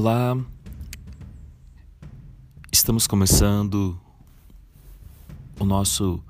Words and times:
Olá, 0.00 0.38
estamos 2.70 3.08
começando 3.08 4.00
o 5.58 5.64
nosso 5.64 6.22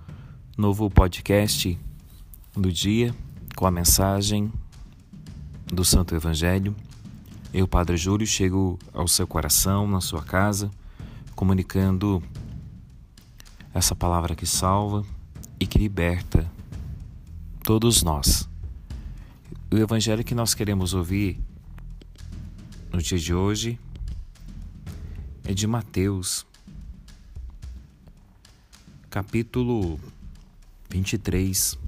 novo 0.57 0.89
podcast 0.89 1.79
do 2.54 2.73
dia 2.73 3.14
com 3.54 3.67
a 3.67 3.71
mensagem 3.71 4.50
do 5.67 5.85
Santo 5.85 6.14
Evangelho. 6.14 6.75
Eu, 7.53 7.68
Padre 7.68 7.99
Júlio, 7.99 8.27
chego 8.27 8.79
ao 8.91 9.07
seu 9.07 9.27
coração, 9.27 9.87
na 9.87 10.00
sua 10.00 10.23
casa, 10.23 10.71
comunicando 11.37 12.23
essa 13.75 13.95
palavra 13.95 14.35
que 14.35 14.46
salva 14.46 15.05
e 15.61 15.66
que 15.66 15.79
liberta 15.79 16.50
todos 17.62 18.03
nós. 18.03 18.49
O 19.71 19.77
Evangelho 19.77 20.25
que 20.25 20.35
nós 20.35 20.55
queremos 20.55 20.94
ouvir 20.94 21.39
no 22.93 23.03
dia 23.03 23.19
de 23.19 23.35
hoje 23.35 23.79
é 25.45 25.53
de 25.53 25.67
Mateus, 25.67 26.47
capítulo 29.11 30.01
23, 30.89 31.79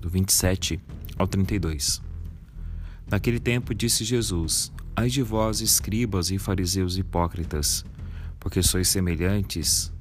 do 0.00 0.08
27 0.08 0.80
ao 1.18 1.26
32. 1.26 2.00
Naquele 3.10 3.40
tempo 3.40 3.74
disse 3.74 4.04
Jesus: 4.04 4.72
Ai 4.96 5.08
de 5.08 5.22
vós, 5.22 5.60
escribas 5.60 6.30
e 6.30 6.38
fariseus 6.38 6.96
hipócritas, 6.96 7.84
porque 8.38 8.62
sois 8.62 8.88
semelhantes 8.88 9.92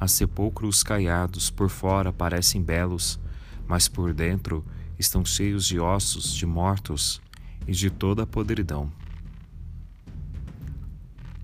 a 0.00 0.08
sepulcros 0.08 0.82
caiados, 0.82 1.50
por 1.50 1.68
fora 1.68 2.12
parecem 2.12 2.62
belos, 2.62 3.18
mas 3.66 3.88
por 3.88 4.14
dentro 4.14 4.64
estão 4.98 5.24
cheios 5.24 5.66
de 5.66 5.78
ossos 5.78 6.32
de 6.32 6.46
mortos 6.46 7.20
e 7.66 7.72
de 7.72 7.90
toda 7.90 8.22
a 8.22 8.26
podridão. 8.26 8.90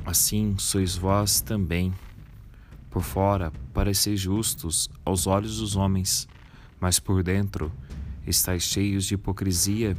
Assim 0.04 0.56
sois 0.58 0.96
vós 0.96 1.40
também. 1.40 1.92
Por 2.90 3.02
fora 3.02 3.50
pareceis 3.72 4.20
justos 4.20 4.90
aos 5.02 5.26
olhos 5.26 5.58
dos 5.58 5.76
homens, 5.76 6.28
mas 6.78 7.00
por 7.00 7.22
dentro 7.22 7.72
estáis 8.26 8.64
cheios 8.64 9.06
de 9.06 9.14
hipocrisia 9.14 9.96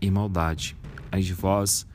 e 0.00 0.10
maldade. 0.10 0.76
Ai 1.10 1.22
de 1.22 1.32
vós, 1.32 1.86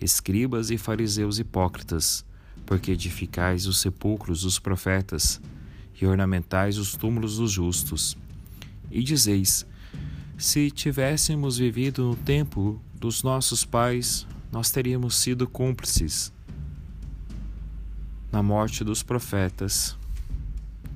escribas 0.00 0.70
e 0.70 0.78
fariseus 0.78 1.38
hipócritas, 1.38 2.24
porque 2.64 2.92
edificais 2.92 3.66
os 3.66 3.78
sepulcros 3.78 4.42
dos 4.42 4.58
profetas 4.58 5.40
e 6.00 6.06
ornamentais 6.06 6.78
os 6.78 6.96
túmulos 6.96 7.36
dos 7.36 7.52
justos. 7.52 8.16
E 8.90 9.02
dizeis: 9.02 9.66
Se 10.38 10.70
tivéssemos 10.70 11.58
vivido 11.58 12.02
no 12.04 12.16
tempo 12.16 12.80
dos 12.94 13.22
nossos 13.22 13.66
pais, 13.66 14.26
nós 14.50 14.70
teríamos 14.70 15.16
sido 15.16 15.46
cúmplices 15.46 16.32
na 18.30 18.42
morte 18.42 18.84
dos 18.84 19.02
profetas. 19.02 19.96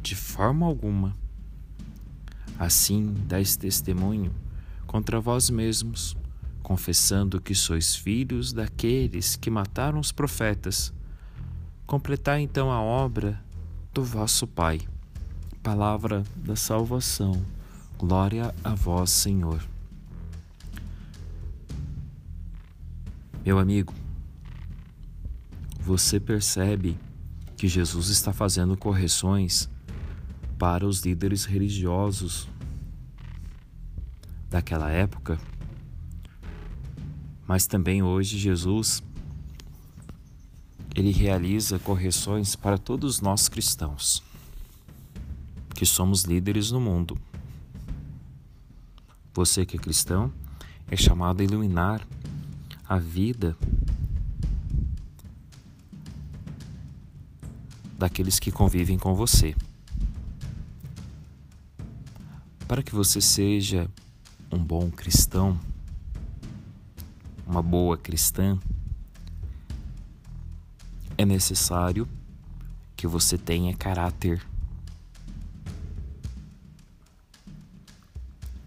De 0.03 0.15
forma 0.15 0.67
alguma. 0.67 1.17
Assim 2.59 3.15
dais 3.27 3.57
testemunho 3.57 4.33
contra 4.87 5.21
vós 5.21 5.51
mesmos, 5.51 6.17
confessando 6.63 7.41
que 7.41 7.55
sois 7.55 7.97
filhos 7.97 8.53
daqueles 8.53 9.35
que 9.35 9.51
mataram 9.51 9.99
os 9.99 10.13
profetas. 10.13 10.93
Completai 11.87 12.43
então 12.43 12.71
a 12.71 12.81
obra 12.81 13.43
do 13.93 14.05
vosso 14.05 14.47
Pai. 14.47 14.81
Palavra 15.63 16.23
da 16.37 16.55
salvação. 16.55 17.45
Glória 17.99 18.55
a 18.63 18.75
vós, 18.75 19.11
Senhor. 19.11 19.67
Meu 23.45 23.59
amigo, 23.59 23.93
você 25.81 26.19
percebe 26.19 26.97
que 27.57 27.69
Jesus 27.69 28.09
está 28.09 28.33
fazendo 28.33 28.77
correções 28.77 29.69
para 30.59 30.87
os 30.87 31.01
líderes 31.01 31.45
religiosos 31.45 32.49
daquela 34.49 34.91
época, 34.91 35.39
mas 37.47 37.67
também 37.67 38.03
hoje 38.03 38.39
Jesus 38.39 39.03
ele 40.95 41.11
realiza 41.11 41.79
correções 41.79 42.55
para 42.55 42.79
todos 42.79 43.21
nós 43.21 43.49
cristãos 43.49 44.23
que 45.75 45.85
somos 45.85 46.23
líderes 46.23 46.71
no 46.71 46.81
mundo. 46.81 47.19
Você 49.35 49.67
que 49.67 49.77
é 49.77 49.81
cristão 49.81 50.33
é 50.89 50.97
chamado 50.97 51.41
a 51.41 51.45
iluminar 51.45 52.07
a 52.89 52.97
vida 52.97 53.57
daqueles 57.97 58.39
que 58.39 58.51
convivem 58.51 58.99
com 58.99 59.15
você. 59.15 59.55
Para 62.67 62.83
que 62.83 62.95
você 62.95 63.21
seja 63.21 63.89
um 64.51 64.59
bom 64.59 64.91
cristão, 64.91 65.59
uma 67.47 67.63
boa 67.63 67.97
cristã, 67.97 68.59
é 71.17 71.25
necessário 71.25 72.09
que 72.97 73.07
você 73.07 73.39
tenha 73.39 73.77
caráter. 73.77 74.45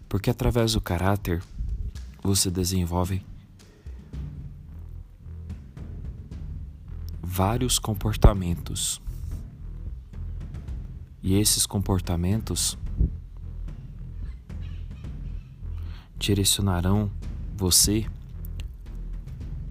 Porque 0.08 0.30
através 0.30 0.72
do 0.72 0.80
caráter 0.80 1.42
você 2.22 2.50
desenvolve 2.50 3.22
vários 7.22 7.78
comportamentos 7.78 9.00
e 11.22 11.34
esses 11.34 11.66
comportamentos 11.66 12.78
direcionarão 16.18 17.10
você 17.56 18.06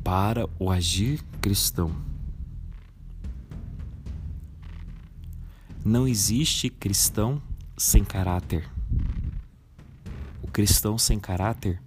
para 0.03 0.47
o 0.57 0.71
agir 0.71 1.21
cristão. 1.41 1.91
Não 5.83 6.07
existe 6.07 6.69
cristão 6.69 7.41
sem 7.77 8.03
caráter. 8.03 8.69
O 10.41 10.47
cristão 10.47 10.97
sem 10.97 11.19
caráter, 11.19 11.81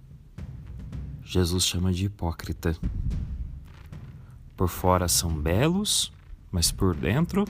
Jesus 1.23 1.65
chama 1.65 1.91
de 1.91 2.05
hipócrita. 2.05 2.75
Por 4.55 4.69
fora 4.69 5.07
são 5.07 5.31
belos, 5.33 6.11
mas 6.51 6.71
por 6.71 6.95
dentro 6.95 7.45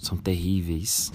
são 0.00 0.16
terríveis. 0.16 1.12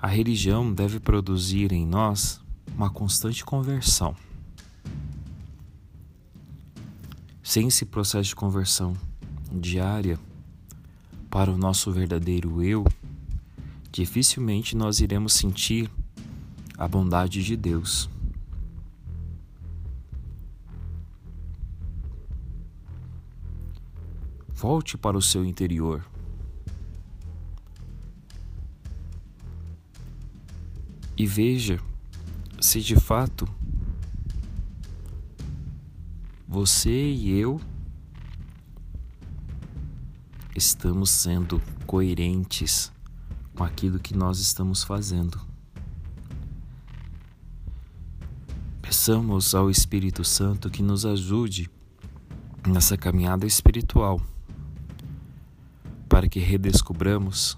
A 0.00 0.06
religião 0.06 0.72
deve 0.72 0.98
produzir 0.98 1.72
em 1.72 1.86
nós 1.86 2.40
uma 2.74 2.88
constante 2.88 3.44
conversão. 3.44 4.16
Sem 7.42 7.68
esse 7.68 7.84
processo 7.84 8.30
de 8.30 8.36
conversão 8.36 8.96
diária 9.52 10.18
para 11.28 11.50
o 11.50 11.58
nosso 11.58 11.92
verdadeiro 11.92 12.62
eu, 12.62 12.84
dificilmente 13.92 14.76
nós 14.76 15.00
iremos 15.00 15.34
sentir 15.34 15.90
a 16.78 16.88
bondade 16.88 17.44
de 17.44 17.56
Deus. 17.56 18.08
Volte 24.60 24.98
para 24.98 25.16
o 25.16 25.22
seu 25.22 25.42
interior. 25.42 26.04
E 31.16 31.24
veja 31.24 31.80
se 32.60 32.82
de 32.82 32.94
fato 32.94 33.48
você 36.46 36.90
e 36.90 37.30
eu 37.30 37.58
estamos 40.54 41.08
sendo 41.08 41.58
coerentes 41.86 42.92
com 43.56 43.64
aquilo 43.64 43.98
que 43.98 44.14
nós 44.14 44.40
estamos 44.40 44.84
fazendo. 44.84 45.40
Peçamos 48.82 49.54
ao 49.54 49.70
Espírito 49.70 50.22
Santo 50.22 50.68
que 50.68 50.82
nos 50.82 51.06
ajude 51.06 51.70
nessa 52.66 52.98
caminhada 52.98 53.46
espiritual 53.46 54.20
para 56.20 56.28
que 56.28 56.38
redescobramos 56.38 57.56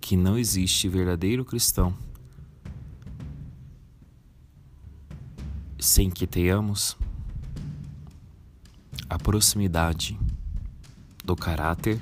que 0.00 0.16
não 0.16 0.38
existe 0.38 0.88
verdadeiro 0.88 1.44
cristão 1.44 1.92
sem 5.80 6.08
que 6.08 6.24
tenhamos 6.24 6.96
a 9.10 9.18
proximidade 9.18 10.16
do 11.24 11.34
caráter 11.34 12.00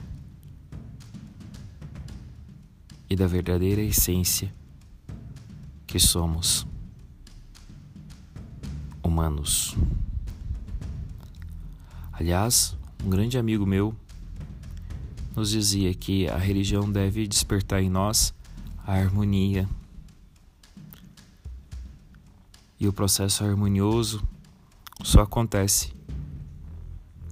e 3.09 3.17
da 3.17 3.27
verdadeira 3.27 3.81
essência 3.81 4.55
que 5.87 5.99
somos. 5.99 6.67
humanos. 9.03 9.75
Aliás, 12.13 12.77
um 13.03 13.09
grande 13.09 13.39
amigo 13.39 13.65
meu 13.65 13.97
nos 15.35 15.51
dizia 15.51 15.95
que 15.95 16.29
a 16.29 16.37
religião 16.37 16.91
deve 16.91 17.27
despertar 17.27 17.83
em 17.83 17.89
nós 17.89 18.35
a 18.87 18.95
harmonia. 18.95 19.69
E 22.79 22.89
o 22.89 22.93
processo 22.93 23.45
harmonioso 23.45 24.23
só 25.03 25.23
acontece 25.23 25.93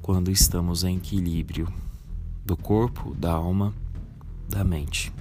quando 0.02 0.30
estamos 0.30 0.84
em 0.84 0.96
equilíbrio 0.96 1.72
do 2.44 2.56
corpo, 2.56 3.14
da 3.14 3.32
alma, 3.32 3.74
da 4.48 4.64
mente. 4.64 5.12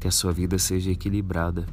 Que 0.00 0.08
a 0.08 0.10
sua 0.10 0.32
vida 0.32 0.58
seja 0.58 0.90
equilibrada 0.90 1.66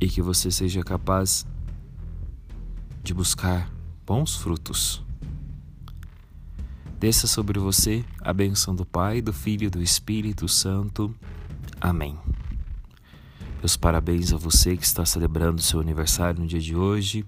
e 0.00 0.08
que 0.08 0.22
você 0.22 0.50
seja 0.50 0.82
capaz 0.82 1.46
de 3.02 3.12
buscar 3.14 3.70
bons 4.06 4.36
frutos. 4.36 5.02
Desça 6.98 7.28
sobre 7.28 7.60
você 7.60 8.04
a 8.20 8.32
bênção 8.32 8.74
do 8.74 8.84
Pai, 8.84 9.22
do 9.22 9.32
Filho 9.32 9.66
e 9.66 9.70
do 9.70 9.80
Espírito 9.80 10.48
Santo. 10.48 11.14
Amém. 11.80 12.18
Meus 13.60 13.76
parabéns 13.76 14.32
a 14.32 14.36
você 14.36 14.76
que 14.76 14.84
está 14.84 15.06
celebrando 15.06 15.62
seu 15.62 15.78
aniversário 15.78 16.40
no 16.40 16.46
dia 16.46 16.58
de 16.58 16.74
hoje. 16.74 17.24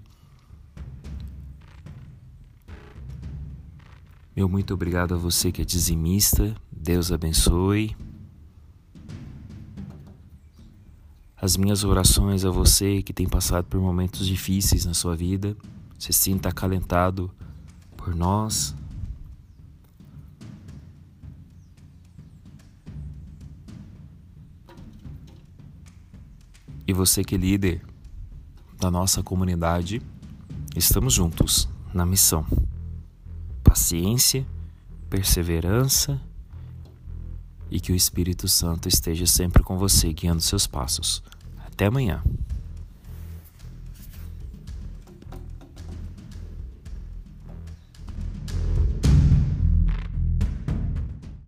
Meu 4.35 4.49
muito 4.49 4.73
obrigado 4.73 5.13
a 5.13 5.17
você 5.17 5.53
que 5.53 5.61
é 5.61 5.65
dizimista. 5.65 6.53
Deus 6.69 7.09
abençoe. 7.09 7.95
As 11.37 11.55
minhas 11.55 11.85
orações 11.85 12.43
a 12.43 12.51
você 12.51 13.01
que 13.01 13.13
tem 13.13 13.27
passado 13.27 13.65
por 13.65 13.79
momentos 13.79 14.27
difíceis 14.27 14.85
na 14.85 14.93
sua 14.93 15.15
vida 15.15 15.55
se 15.97 16.11
sinta 16.11 16.49
acalentado 16.49 17.31
por 17.95 18.13
nós. 18.13 18.75
E 26.87 26.93
você 26.93 27.23
que 27.23 27.35
é 27.35 27.37
líder 27.37 27.81
da 28.79 28.89
nossa 28.89 29.21
comunidade, 29.21 30.01
estamos 30.75 31.13
juntos 31.13 31.69
na 31.93 32.05
missão. 32.05 32.45
Paciência, 33.63 34.45
perseverança 35.09 36.19
e 37.69 37.79
que 37.79 37.91
o 37.91 37.95
Espírito 37.95 38.47
Santo 38.47 38.89
esteja 38.89 39.25
sempre 39.25 39.63
com 39.63 39.77
você, 39.77 40.11
guiando 40.11 40.41
seus 40.41 40.67
passos. 40.67 41.23
Até 41.65 41.85
amanhã. 41.85 42.21